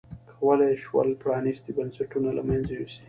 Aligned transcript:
کولای 0.39 0.69
یې 0.73 0.81
شول 0.83 1.09
پرانیستي 1.21 1.71
بنسټونه 1.77 2.29
له 2.37 2.43
منځه 2.49 2.71
یوسي. 2.79 2.99